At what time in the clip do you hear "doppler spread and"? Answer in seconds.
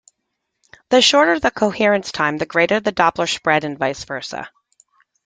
2.91-3.77